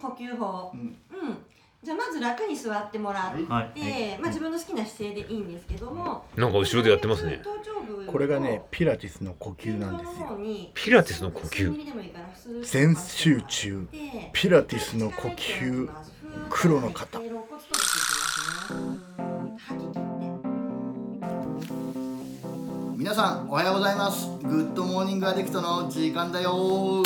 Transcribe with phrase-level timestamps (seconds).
[0.00, 0.72] 呼吸法。
[0.74, 0.80] うん。
[0.80, 0.96] うん。
[1.80, 4.18] じゃあまず楽に座ってもらって、はい。
[4.18, 6.24] まあ、自分の好きな姿勢でいいんですけども。
[6.36, 7.40] なんか後ろでやってますね。
[7.44, 10.36] 頭頂部のこれがねピラティスの呼吸なんですよ。
[10.38, 12.64] にピラティスの呼吸。
[12.64, 13.88] 全集中。
[13.92, 15.88] でピラティスの呼吸。
[16.50, 17.20] 黒の方。
[22.96, 24.26] 皆さんおはようございます。
[24.42, 27.04] Good Morning Addict の時間だよ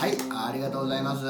[0.00, 1.26] はいありがとうございます、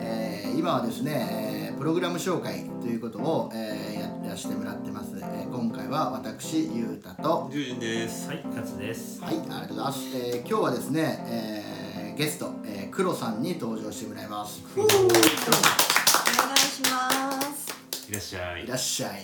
[0.00, 8.30] えー今はですねえープログラム紹介ということを、えーややらせてもらってます、えー今回は私ゆうたと十人です。
[8.30, 9.22] はい、勝です。
[9.22, 14.60] はいありがとうございます、えー今日はですね、えーゲスト、えー、黒さんに登場してもらいます。
[14.76, 18.10] お願いします。
[18.10, 18.64] いらっしゃい。
[18.64, 19.22] いらっしゃい。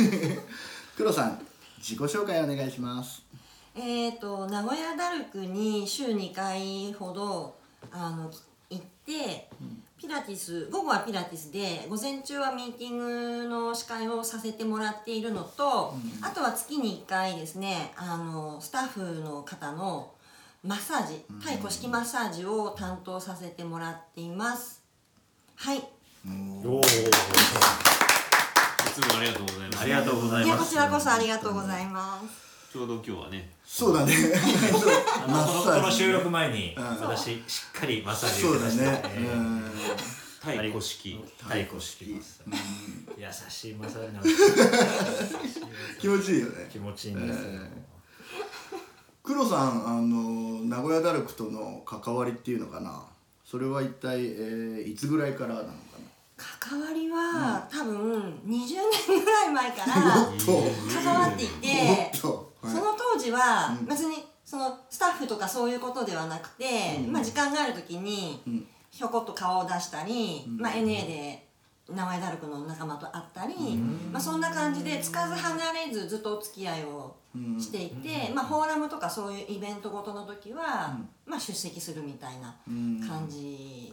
[0.96, 1.38] 黒さん
[1.76, 3.22] 自己紹介お願いします。
[3.74, 8.30] えー、と名古屋ダルクに週2回ほどあの
[8.70, 9.48] 行って、
[9.98, 12.98] ピラティス午後はピラティスで午前中はミーティン
[13.44, 20.12] グの司会をさせてもらっているのと、あとは月に1回ですねあのスタッフの方の
[20.64, 24.82] マッサージ対古式マッサージを担当させてもらっています
[25.54, 25.82] はい
[26.66, 26.80] おお。
[26.80, 26.88] いつ
[29.12, 29.82] もありがとうございます。
[29.82, 30.64] ありがとうございいやます。
[30.64, 32.45] こちらこそありがとうございます
[32.76, 34.12] ちょうど今日はね、そうだね。
[34.12, 36.84] あのこのこの収録前にうん。
[36.84, 39.08] 私しっかりマッサージそうだ受けました。
[39.08, 39.14] ね。
[39.14, 41.24] えーうん式。
[41.38, 43.22] 太鼓式マッサージ。
[43.22, 45.60] 優しいマッサージなんです。
[45.98, 46.68] 気持ちいいよね。
[46.70, 47.44] 気持ちいいんですよ。
[49.22, 53.06] 黒さんあの名古屋ダルクとの関わりっていうのかな？
[53.46, 55.72] それは一体、えーいつぐらいからなのか
[56.36, 58.58] 関わりは、多分20
[59.08, 60.62] 年ぐらい前からな おっと。
[60.92, 63.86] 関わっていておっと、はいその当時はうん。
[63.86, 67.12] 別にそのスタッフとかそういうことではなくて、うん。
[67.12, 68.66] まあ、時間がある時にうん。
[68.90, 70.56] ひょこっと顔を出したり、うん。
[70.58, 71.46] まあ、NA で
[71.88, 73.76] 名前ダルクの仲間と会ったり、
[74.10, 77.60] まあ、そんな感じでつかず離れずずっとお付き合いをうん。
[77.60, 80.96] していて、まあ、フォーラムとかそういうイベントごとの時は、
[81.26, 83.00] まあ、出席するみたいなうん。
[83.06, 83.92] 感じ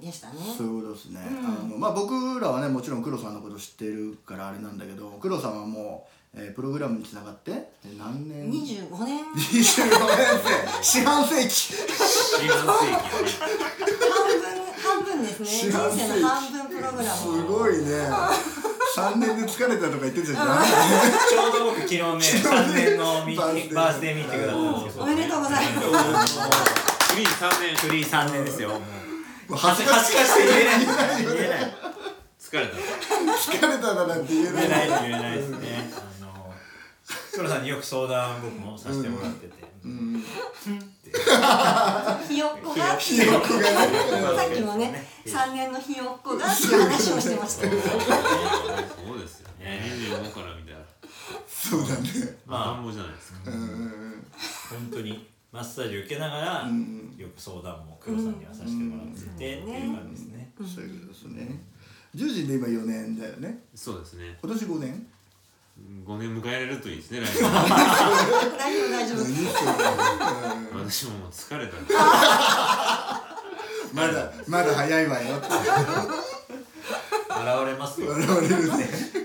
[0.00, 0.34] でしたね。
[0.56, 1.46] そういうことですね、うん。
[1.46, 9.64] あのまあ、僕らはねもちろん黒さんのこと知ってるからあれなんだけど黒さんはもう、えープログラムにつながってえー何年？25年25年。
[10.82, 13.34] 生四半世紀四半世紀。
[14.10, 14.54] 半分。
[14.82, 15.46] 半分ですね。
[15.46, 16.08] 人四半世紀。
[16.08, 17.84] 生の半分プログラムすごいね。
[18.96, 20.46] 3年で疲れたとか言ってたじゃん。
[20.46, 25.04] ちょうど僕昨日ね三年のミーバースデーバースデーミーティングだったんですけど。
[25.04, 26.40] おめでとうございます。
[27.14, 27.76] フリー三年。
[27.76, 28.68] フリー三年ですよ。
[28.70, 29.03] もうもう
[29.50, 31.58] 恥ずかし恥ずかしかして言えない言えない
[32.38, 32.72] 疲れた。
[32.76, 35.90] 疲れただなんて言えない言えない言えないですね。
[36.20, 36.54] あの
[37.32, 39.64] 黒さんによく相談僕もさせてもらってて。
[42.28, 43.86] ひよっこが記憶がさ
[44.50, 47.78] っきもね3年のひよっこがっていう話をしてましたそう
[49.18, 49.82] ですよね。
[49.84, 50.78] 二十五から見たら。
[51.46, 53.38] そうだねまあ乱暴じゃないですか。
[54.70, 60.50] 本当にマッサージ受けながら、うんよく相談も黒さんにはさせてもらってて、っていう感じですね。
[60.58, 61.62] そういうことですね
[62.16, 64.36] 10時で今4年だよねそうですね。
[64.42, 65.06] 今年5年？
[66.04, 67.20] 五年迎えられるといいですね。
[67.20, 69.24] 来年大丈夫大丈
[70.80, 71.76] 夫私ももう疲れた。
[73.94, 75.54] まだまだ早いわよって現
[77.66, 78.10] れますよ。
[78.10, 79.23] 笑われるね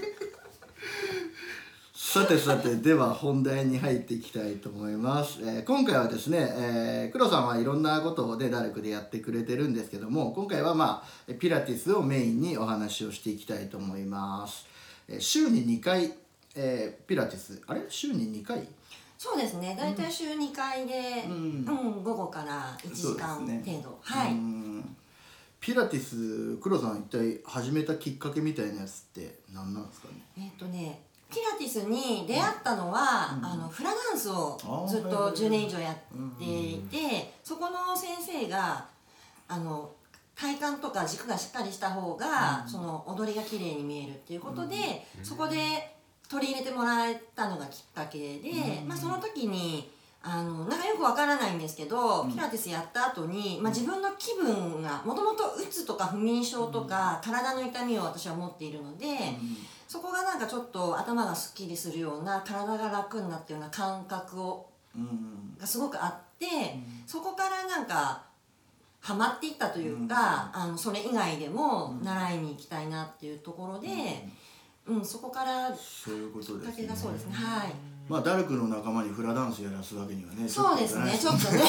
[2.12, 14.66] さてさてでは本題に入っていきたいと思います、えー今回はですね、えー、黒さんはいろんなことでダルクでやってくれてるんですけども今回はまあピラティスをメインにお話をしていきたいと思います、
[15.08, 16.12] えー週に2回、
[16.56, 17.62] えーピラティス。
[17.68, 17.82] あれ？
[17.90, 18.68] 週に2回？
[19.18, 19.76] そうですね。
[19.80, 21.66] 大体週2回で、ううんん
[22.04, 24.96] 午後から1時間程度、はい、うん。
[25.60, 30.24] ピラティス黒さん一体始めたきっかけみたいなやつって何なんですかね？
[30.38, 34.58] えっ、とねピラティスに出会ったのは、あのフラダンスを
[34.88, 35.96] ずっと10年以上やっ
[36.38, 38.86] ていて、そこの先生が
[39.48, 39.92] あの
[40.36, 45.96] 体幹とか軸がしっかりした方が、その踊りが綺麗に見えるっていうことで、そこで
[46.30, 48.52] 取り入れてもらえたのがきっかけで、
[48.88, 49.90] まあ、その時に
[50.22, 59.08] あのなんかよくわからないんですけど、ピラティスやった後に、まあ、自分の気分がもともとうつとか不眠症とか、体の痛みを私は持っているので、
[60.40, 66.46] なんかちょっと頭がすっきりするような体が楽になったような感覚をうんがすごくあって、
[67.06, 68.24] そこからなんか
[69.02, 73.90] ハマっていったというか、あのそれ以外でも習いに行きたいなっていうところで、
[74.88, 76.74] うんそこからきそういうことですね。
[76.78, 77.34] けがそうですね。
[77.34, 77.74] はい。
[78.08, 81.62] まあダルクの仲間にフラダンスやらすわけにはねそうですねちょっとね。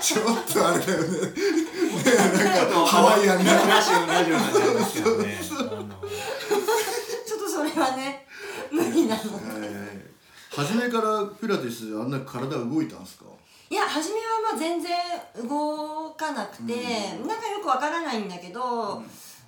[0.00, 1.18] ちょっと あれだよねね
[2.04, 5.22] なんかハワイアンなラジオラジオになっちゃうん。
[5.22, 5.96] ですけどね
[7.26, 8.26] ちょっとそれはね
[8.70, 9.22] 無理なの
[9.62, 10.06] えー
[10.56, 12.10] 初めからピラティスあん。
[12.10, 13.04] な体動いたん。
[13.04, 13.24] ですか
[13.68, 14.90] いや初めはまあ全然
[15.46, 16.72] 動かなくて、
[17.26, 17.40] なん。
[17.40, 18.28] かよくわからないん。
[18.28, 19.02] だけど、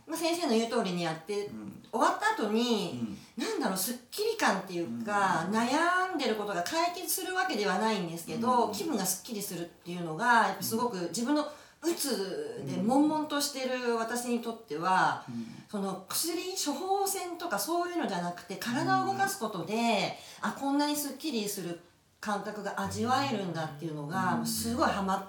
[0.06, 1.48] まあ、先生の言う通りにやって、
[1.90, 3.00] 終わった後に、
[3.38, 3.58] なん。
[3.60, 6.18] だろうすっきり感っていうか、悩ん。
[6.18, 8.06] でることが解決するわけではないん。
[8.08, 11.46] ですけど、気分がすっきりするっていうのがすごく自分の
[11.80, 15.24] うつで悶々としてる私にとっては、
[15.70, 21.78] その薬処方箋とかそういうのじゃなくて体を動かすことで、あこんなにすっきりする
[22.20, 25.28] 感覚が味わえるんだっていうのがすごいハマっ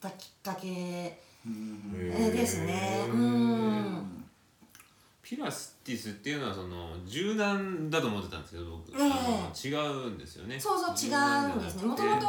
[0.00, 3.06] たきっかけですね。
[3.10, 4.24] うん。
[5.20, 9.10] ピラティスっていうのはその柔軟だと思ってたんですけど僕、ええ。
[9.10, 10.58] あの違うんですよね。
[10.58, 11.84] そうそう違うんですね。
[11.84, 12.26] もともと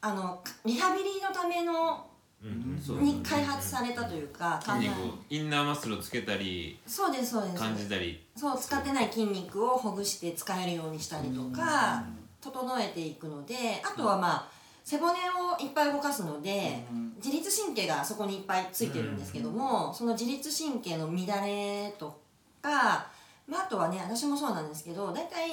[0.00, 2.06] あのリハビリのための
[2.42, 7.56] に開発されたというか、筋肉をインナーマッスルをつけたりそうですそうです。
[7.56, 8.24] 感じたり。
[8.36, 12.04] そう使ってない筋肉をほぐして使えるようにしたりとか
[12.40, 14.48] 整えていくのであとはまあ
[14.84, 16.84] 背骨をいっぱい動かすので
[17.16, 22.20] 自律神経がそこにいっぱいついてるんですけどもその自律神経の乱れと
[22.62, 23.08] か、
[23.48, 25.50] まあ、あとはね私もそうなんですけど大体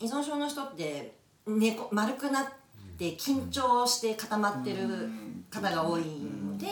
[0.00, 1.14] 依存症の人って
[1.46, 2.46] 猫丸くなっ
[2.98, 5.08] て緊張して固まってる
[5.54, 6.66] 方が多いので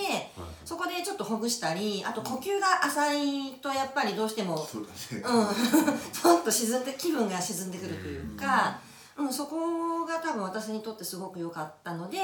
[0.64, 5.22] そこでちょっとほぐしたりあと呼吸が浅いとやっぱりどうしてもそうだね。
[5.24, 5.46] うん、
[6.12, 8.78] ちょっと沈んで気分が沈んでくるというか、
[9.16, 12.18] うん、そこが多分私にとってすごく良かったので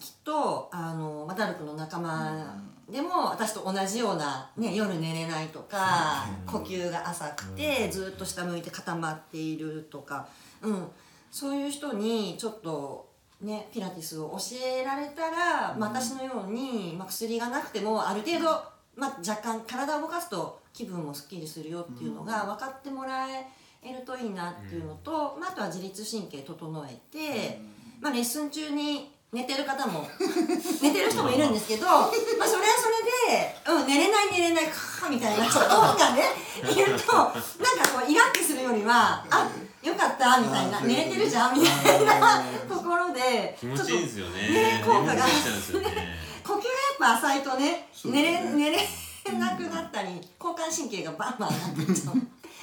[0.00, 2.56] きっとあのマダルクの仲間
[2.88, 10.26] でも私と同じような、ね、夜寝れないとか呼吸が浅くてずっと下向いて固まっているとか、
[10.62, 10.88] うん、
[11.30, 13.13] そういう人にちょっと。
[13.40, 18.44] ね、ピラティスを教えられたら、まあ私のように、まあ、薬がなくてもある程度、
[18.96, 27.60] まあ、若干体を動かすと気分もすっきりするよっていうのが分かってもらえるといいなっていうのと、まあ、あとは自律神経整えて、
[28.00, 30.06] まあ、レッスン中に寝てる方も
[30.80, 36.22] 寝てる人もいるんですけど、まあ、それはそれで、うん、寝れない寝れないカーみたいな人がね
[36.62, 37.38] いるとなんか
[37.92, 39.50] こうイラッとするよりはあ
[39.82, 42.43] よかったみたいな寝れてるじゃんみたいな
[43.34, 44.48] で気持ちいいんですよね。
[44.48, 44.82] ね。
[44.84, 45.20] 効果がね。
[45.22, 45.84] 呼吸が
[46.54, 48.78] やっぱ浅いとね寝れ寝れ
[49.38, 52.14] なくなったり交感神経がバンバンなってっちゃう。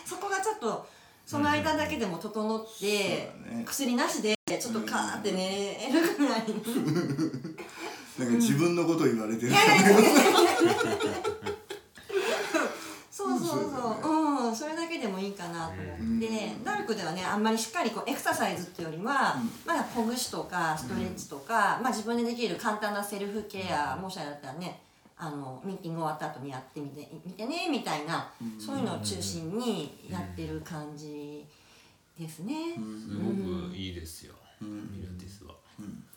[0.05, 0.87] そこがちょっと
[1.25, 3.63] その間だけでも整って、ね。
[3.65, 6.43] 薬なしでちょっとカーって寝れるぐらい
[8.19, 9.53] なんか自分のこと言われてる、
[13.21, 13.71] そうそう
[14.03, 16.27] そう、うん、それだけでもいいかなと思って、
[16.63, 19.35] ダルクではねあんまりしっかりこうエクササイズっていうよりは、
[19.65, 24.81] まだほぐしとかストレッチとか、まあ、自分でできる簡単なセルフケア、もしあれだったらね
[25.17, 31.45] あのミーティング終わった後にやってみてみてねみたいな、そういうのを中心にやってる感じ
[32.19, 32.75] ですね。
[32.75, 33.31] すご
[33.69, 35.53] くいいですよ、ピラティスは。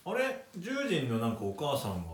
[0.05, 2.09] あれ10人のなんかお母さんが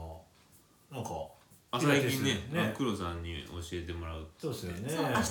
[0.91, 1.40] なんかあ
[1.79, 2.71] 最近ねね。
[2.73, 4.89] あ黒さんに教えてもらうそうですよね。
[4.89, 5.15] そう明日。
[5.15, 5.23] 来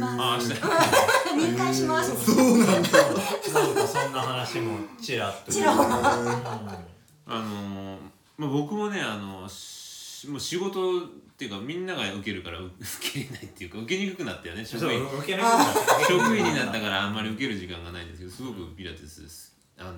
[0.00, 0.54] ます。
[0.58, 1.52] あ明日。
[1.52, 2.08] 入会します。
[2.10, 5.52] なんかそんな話もちらっと。
[5.52, 5.88] ちらほら。
[5.88, 6.28] うん。
[6.28, 7.98] あのー
[8.38, 11.02] まあ、僕もねあのしもう仕事っ
[11.38, 16.04] ていうかみんなが受けるからう受けれないっていうか受けにくくなったよね職そう員受けなくなった。
[16.06, 19.92] 職員になったからあんまり受ける時間がないんですけどすごくピラティスですあの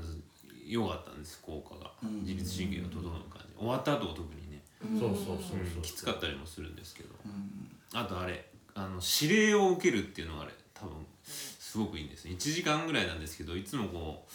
[0.66, 1.90] 良かったんです効果が。
[2.22, 3.54] 自律神経が整う感じ。
[3.58, 4.40] 終わった後は特に。
[4.40, 4.43] ね、
[4.98, 5.82] そうそうそうそう。
[5.82, 7.08] きつかったりもするんですけど、
[7.94, 12.32] あとあれあの指令を受けるっていうのがあれ多分すごくいいんですね。
[12.32, 14.32] 1時間ぐらいなんですけどいつもこう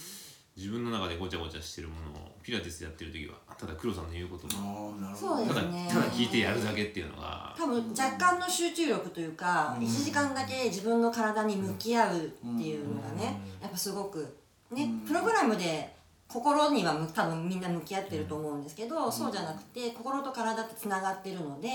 [0.60, 5.88] 自分の中でごちゃごちゃしてるものをピラティスやってる時はただ黒さんの言うこともそうでただすね。
[5.90, 14.38] ただ聞いてやるだけっていうのが多分若干の集中力というか、1時間だけ自分の体に向き合うっていうのがね、やっぱすごく
[14.72, 15.94] ね、プログラムで
[16.30, 21.70] 心にはむ多分みんな向き合ってると思うんですけど、そうじゃなくて心と体ってつながってるので、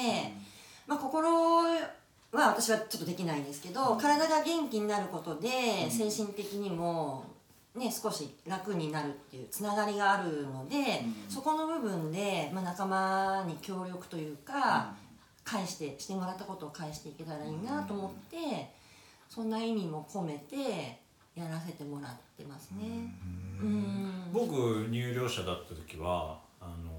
[0.87, 1.91] まあ心は
[2.33, 7.25] 私はちょっとできないんですけど、体が元気になることで精神的にも
[7.75, 14.95] ね、少し楽になるっていうつながりがあるので、そこの部分で、まあ、仲間に協力というか、
[15.45, 18.71] 返してしてもらったことを返していけたらいいなと思って、
[19.29, 21.01] そんな意味も込めて
[21.35, 23.13] やらせてもらってますね。
[23.61, 24.31] うん。
[24.33, 26.93] 僕入寮者だった時はあの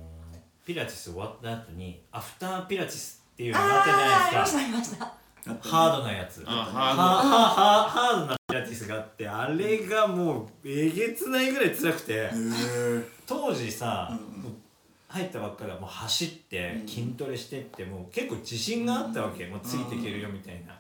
[0.66, 4.40] ピラティス終わった後にアフターピラティスっていうのがあったじゃないですか。
[4.40, 5.70] ましたありました。
[5.70, 6.44] ハードなやつ。
[6.46, 8.26] あハード。
[8.26, 12.30] なピラティスがあってあれがもうえげつないぐらい辛くて
[13.28, 14.18] 当時さ、
[15.08, 20.78] 入ったばっかでもう走って筋トレしてってもう結構自信があったわけ、もうついていけるよみたいな、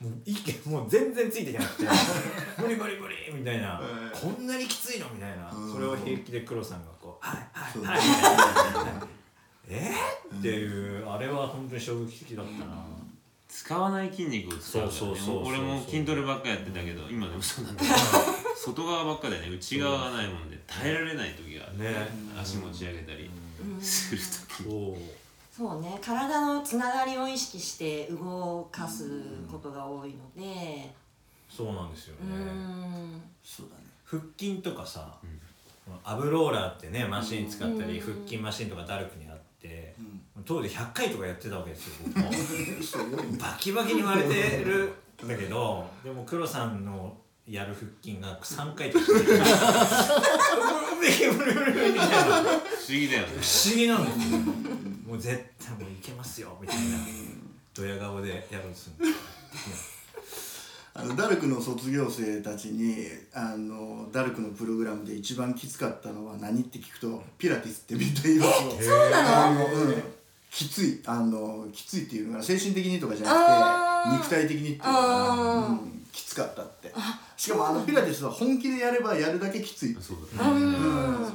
[0.00, 1.88] もういけもう全然ついていけなくて
[2.62, 5.08] 無理無理無理みたいな、えーこんなにきついの？
[5.10, 5.72] みたいな、うん。
[5.72, 8.06] それを平気で黒さんがこう「はいはいはい」
[8.68, 9.06] みたいな
[9.68, 9.92] え？
[10.32, 10.66] ーってい
[11.02, 12.84] うあれは本当に衝撃的だったな、
[13.48, 17.94] 使わない筋肉を使うから、ね、そうそうそうそう俺も筋トレばっかやってたけど今でもそうなんだけど
[18.56, 21.94] 外側ばっかでね内側がないもんで耐えられない時がある、ね。
[22.40, 23.30] 足持ち上げたり
[23.80, 24.20] する
[24.58, 24.96] 時う
[25.58, 25.98] そうね。
[26.00, 29.10] 体のつながりを意識して動かす
[29.50, 30.94] ことが多いので。
[31.50, 33.20] そうなんですようね、ん。
[33.42, 33.82] そうだね。
[34.04, 35.18] 腹筋とかさ、
[36.04, 39.96] アブローラーってねマシン使ったり、腹筋マシンとかダルクにあって、
[40.44, 42.06] 当時100回とかやってたわけですよ
[43.10, 43.36] 僕も。
[43.38, 44.94] バキバキに割れてる。
[45.24, 49.10] んだけどでも黒さんのやる腹筋が3回とか 不
[51.00, 51.10] 思
[52.88, 53.28] 議だよね。
[53.40, 54.38] 不思議なんですよ
[55.08, 56.82] もう絶対もういけますよみたいな。
[57.74, 59.98] ドヤ顔でやろうとするんです
[60.92, 62.96] あのダルクの卒業生たちに
[63.32, 68.70] あのダルクのプログラムで一番きつかったのは何って聞くとピラティスってみんな言いますよ。
[68.80, 70.02] そうなの、うん、
[70.50, 71.00] きつい。
[71.06, 76.92] あのきついっていうのが精神的にとかじゃなくて肉体的にっていうのかな、うん、きつかったって。
[77.36, 79.96] しかもあのピラティスは本気でやればやるだけきつい、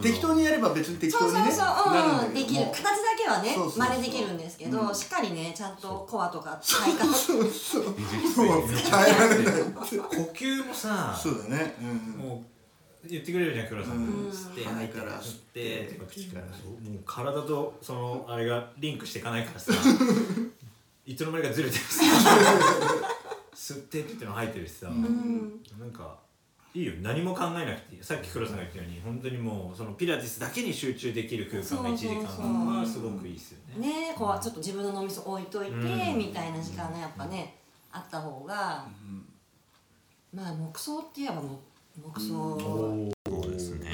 [0.01, 2.45] 適当にやれば別に適当にねそうそうそう、なるうんだけども。
[2.45, 2.65] きる。
[2.65, 2.89] 形だ
[3.23, 3.79] けはねそうそうそう。
[3.79, 4.95] 真似できるんですけど、うん。
[4.95, 9.79] しっかりねちゃんとコアとか体幹そうそうめちゃくちゃもう耐えられない呼
[10.33, 12.43] 吸もさそうだね、うん、も
[13.05, 14.29] う言ってくれるじゃん黒さん、うん。
[14.29, 15.93] 吸って鼻吐いてから吸って。
[15.93, 16.45] とか口から。
[16.45, 16.53] もう
[17.05, 19.73] 体とそのあれがリンクしていかないからさ
[21.05, 22.03] いつの間にかずれてるしさ。
[23.53, 25.61] 吸ってって言っての吐いてるしさ、うん。
[25.79, 26.17] なんか
[26.75, 26.93] いいよ。
[27.01, 28.03] 何も考えなくていい。
[28.03, 33.87] さっき黒さんが言ったように本当にもうそのピラティスだけに集中できる空間が1時間はすごくいいですよね。
[33.87, 36.17] ねこうちょっと自分の脳みそ置いといて、うん。
[36.17, 37.55] みたいな時間がやっぱね
[37.91, 38.87] あった方が、
[40.33, 41.59] まあ木葬って言えばも
[41.95, 42.59] 木葬、
[43.27, 43.89] そうですね。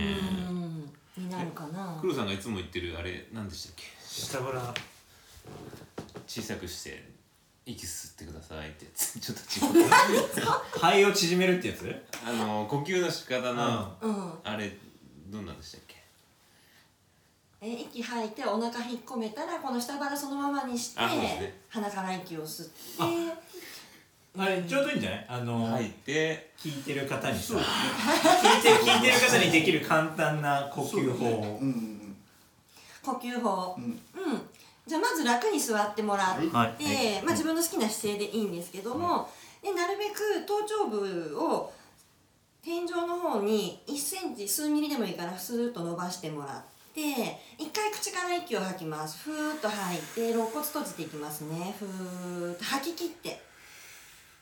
[0.49, 1.97] うんになるかな。
[1.99, 3.83] 黒さんがいつも言ってるあれ何でしたっけ？
[4.01, 4.73] 下腹。
[6.27, 7.18] 小さくして
[7.71, 9.19] 息吸ってくださいってやつ。
[9.21, 9.89] ちょっと違う
[10.73, 12.03] 肺を縮めるってやつ？
[12.25, 14.33] あの呼吸の仕方のうん。
[14.43, 14.75] あれ
[15.27, 15.95] どんなんでしたっけ？
[17.61, 21.61] え息吐いてお腹引っ込めたらこの下腹そのままにして、あそうですね。
[21.69, 22.73] 鼻から息を吸って。
[24.37, 25.25] あれちょうどいいんじゃない？
[25.27, 26.51] あの、吐いて。
[26.57, 27.55] 聞いてる方にさ。
[27.55, 31.59] 聞いてる聞いてる方にできる簡単な呼吸法を。
[31.61, 32.15] うん
[33.03, 33.75] 呼吸法。
[33.77, 34.48] ううんん、
[34.89, 36.83] じゃあまず楽に座ってもらって、はい。
[36.83, 37.21] はい。
[37.23, 39.29] まあ、自分の好きな姿勢でいいんですけども、
[39.61, 41.71] でなるべく頭頂部を
[42.63, 46.61] 天井の方に1センチ数ミリでもいいからスーッと伸ばしてもらっ
[46.95, 47.01] て
[47.57, 49.19] 一回口から息を吐きます。
[49.19, 51.75] ふーっと吐いて肋骨閉じていきますね。
[51.77, 53.39] ふーっと吐き切って。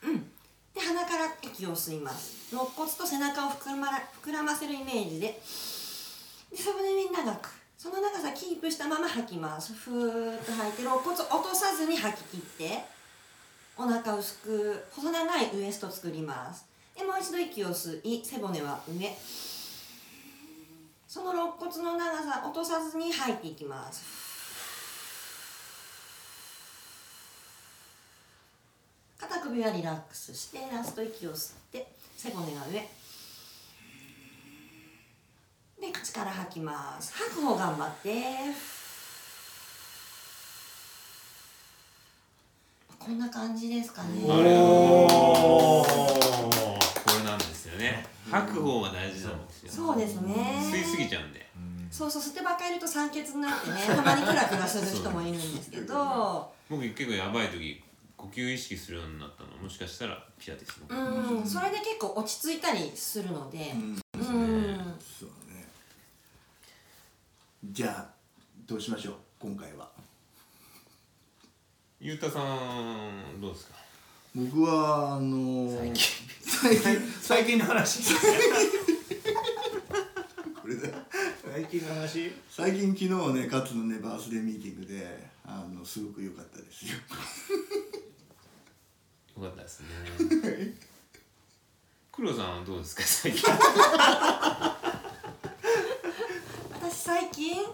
[0.04, 0.30] うん。
[0.74, 2.54] で鼻から息を吸います。
[2.54, 5.40] 肋骨と背中を膨らまら膨らませるイメージで。
[6.50, 9.72] で背骨に長くその長さキープしたまま吐きます。
[9.72, 12.82] ふーっと吐いて肋骨落とさずに吐き切って
[13.76, 16.66] お腹薄く細長いウエスト作ります。
[16.98, 19.16] でもう一度息を吸い背骨は上。
[21.06, 24.02] その肋骨の長さ落とさずに吐いていきます。
[29.20, 32.97] 肩首はリラックスしてラスト息を吸って背骨が上。
[35.80, 37.14] で口から吐きます。
[37.14, 38.24] 吐く方頑張って。
[42.98, 44.24] こんな感じですかね。
[44.26, 46.78] おおこ
[47.18, 48.04] れなんですよね。
[48.30, 50.34] 吐く方が大事なんですよそうですね。
[50.60, 51.46] 吸いすぎちゃうんで。
[51.90, 56.52] そうそう吸ってばっかりいると酸欠になってねたまにクラクラする人もいるんですけど。
[56.68, 57.82] 僕結構やばい時
[58.16, 63.72] 呼吸意識するようになったのもしかしたらピラティスのうんそれで結構落ち着いたりするので。
[63.72, 65.66] うんそうだね
[67.70, 68.06] じゃあ
[68.66, 69.88] どうしましょう今回は。
[72.00, 73.74] ゆうたさんどうですか？
[74.34, 75.94] 僕はあのー、
[76.44, 77.00] 最近。
[77.20, 78.14] 最近の話。
[80.62, 80.88] これだ。
[81.52, 82.32] 最近の話？
[82.50, 83.06] 最近昨日
[83.40, 86.92] ね勝のねバースデーミーティングであのすごく良かったですよ。
[89.44, 90.74] よかったですね。
[92.12, 93.02] 黒さんはどうですか？
[93.02, 93.42] 最近。
[93.50, 94.77] 私
[97.08, 97.64] 最近？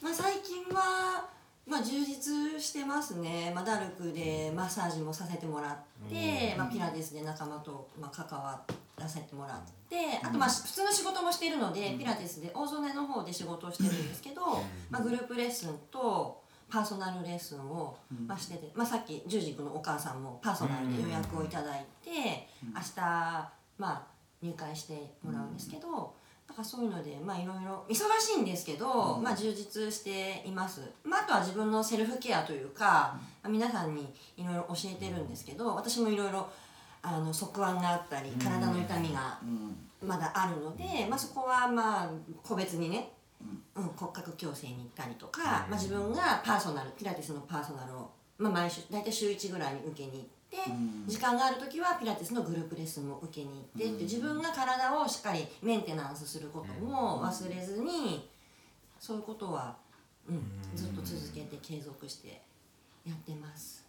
[0.00, 1.28] まあ最近は
[1.66, 14.42] まあ充実してますね、まあ、ダルクでマッサージもさせてもらって、まあ、ピラティスで仲間とまあ関わっらせてもらってあとまあ普通の仕事もしているのでピラティスで大曽根の方で仕事をしてるんですけど、
[14.90, 16.40] まあ、グループレッスンと
[16.70, 17.96] パーソナルレッスンを、
[18.28, 23.00] まあ、してて、まあ、さっき十字君のお母さんもパーソナルで予約をいただいて明日
[23.76, 24.02] まあ
[24.40, 26.14] 入会してもらうんですけど。
[26.48, 36.48] だからそういうのでまあいろいろ忙しいんですけど、まあ充実しています、まあ、あとは自分のセルフケアというか、まあ皆さんにいろいろ教えてるんですけど私もいろいろ
[37.02, 39.38] あの側腕があったり体の痛みが
[40.04, 42.10] まだあるので、まあ、そこはまあ
[42.42, 43.10] 個別にね、
[43.74, 50.41] うん、骨格矯正に行ったりとか、まあ、自分がパーソナルピラティスのパーソナルを、まあ、毎週大体週1ぐらいに受けに行って、
[51.06, 58.28] 時間がある時はピラティスのグループレッスンも受けに行ってって自分が体をしっかりメンテナンスすることも忘れずに
[58.98, 59.76] そういうことは、
[60.28, 60.42] うん、
[60.76, 62.40] ずっと続けて継続して
[63.06, 63.84] やってます。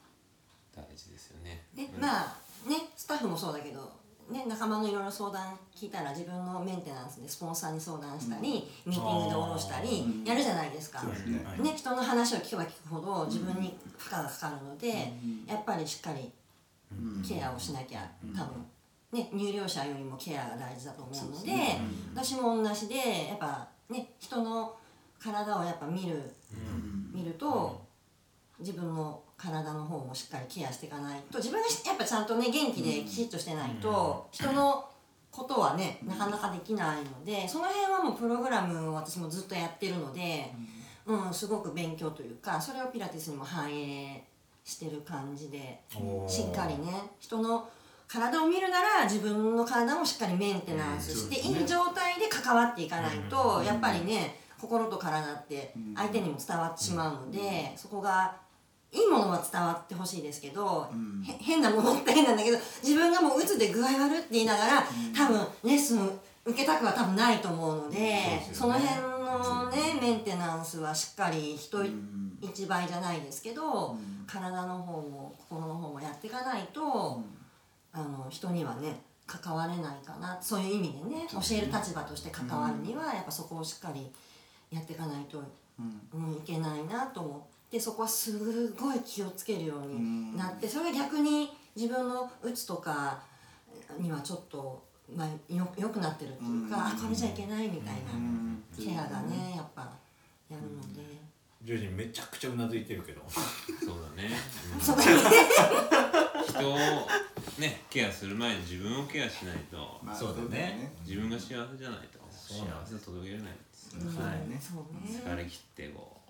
[0.75, 1.63] 大事ですよね。
[1.75, 3.91] で、まあねスタッフもそうだけど、
[4.31, 11.73] ね、仲間のいろいろ相談聞いたら自分のメンテナンスでスポンサーに相談したり、ミーティングで下ろしたりやるじゃないですか、ね。
[11.75, 15.13] 人の話を聞けば聞くほど自分に負荷がかかるので、
[15.45, 16.31] やっぱりしっかり
[17.27, 18.65] ケアをしなきゃ多分。
[19.11, 21.51] ね、入寮者よりもケアが大事だと思うので
[22.15, 24.75] 私も同じでやっぱね人の
[25.19, 26.19] 体をやっぱ見る、
[27.13, 27.85] 見ると
[28.59, 34.89] 自分の体の方もしっかりケアしていかないと自分がしやっぱちゃんとね元気できちっとしてないと人の
[35.31, 40.53] ことはねなかなかできないのでその辺はもうプログラムを私もずっとやってるので、
[41.05, 44.23] うん、すごく勉強というかそれをピラティスにも反映
[44.63, 45.81] してる感じで
[46.27, 47.11] しっかりね。
[47.19, 47.69] 人の
[48.07, 58.35] 体を見るなら自分の体もしっかりメンテナンスして、いい状態で関わっていかないと、やっぱりね心と体って相手にも伝わってしまうので、そこが
[58.91, 60.87] いいものは伝わってほしいですけど、
[61.25, 64.83] へ変なものって変なんだけど自分がもう鬱で具合悪って言いながら、
[65.17, 71.83] 多分レッスン受けたくは多分ないと思うので、その辺のねメンテナンスはしっかり人
[72.41, 73.97] 一倍じゃないですけど、
[74.27, 77.21] 体の方も心の方もやっていかないと、
[77.91, 84.11] あの人にはね関われないかなそういう意味でね教える立場として関わるにはやっぱそこをしっかり
[84.71, 85.39] やっていかないと、
[85.79, 86.33] うん。
[86.33, 93.21] いけないなと思ってそこはすごい気をつけるようになってそれが逆に自分のうつとか
[93.99, 94.83] にはちょっと、
[95.15, 98.11] まあ、よよくなってるっていうか、あこれじゃいけないみたいな。
[98.77, 99.81] ケアがねやっぱ
[100.49, 101.01] やるので。
[101.63, 103.21] ジョージめちゃくちゃうなずいてるけど。
[103.27, 104.29] そうだね、
[104.75, 104.79] うん
[106.43, 106.77] 人を
[107.57, 110.01] ねケアする前に自分をケアしないと。
[110.13, 110.91] そうだね。
[111.05, 112.19] 自分が幸せじゃないと。
[112.31, 114.15] 幸せを届けれないんですよ、うん。
[114.17, 114.49] はい。
[114.49, 114.59] ね。
[114.59, 116.21] 疲れ切ってこ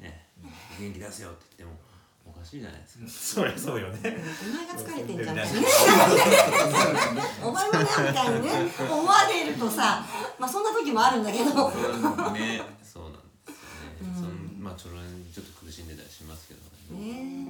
[0.00, 0.02] う。
[0.02, 0.26] ね。
[0.78, 1.85] 元気出せよって言っても
[2.46, 3.04] しいじゃないですか。
[3.42, 3.98] そりゃそうよね。
[4.02, 5.36] お前が疲れてんじゃん。
[5.36, 5.44] ね
[7.42, 8.50] お前もねみたいにね
[8.88, 10.04] 思われるとさ
[10.38, 11.44] まあそんな時もあるんだけど。
[11.44, 11.52] ね。
[11.52, 14.28] そうなんですよね、その
[14.58, 16.60] まあちょろにちょっと苦しんでたりしますけど
[16.96, 17.46] ね。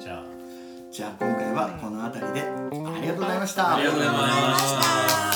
[0.00, 0.24] じゃあ。
[0.90, 2.42] じゃあ今回はこの辺りで。
[2.42, 2.44] あ
[3.00, 3.74] りがとうございました。
[3.76, 5.33] ありがとうございました